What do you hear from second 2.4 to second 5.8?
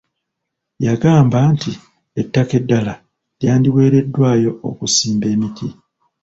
eddala lyandiweereddayo okusimba emiti.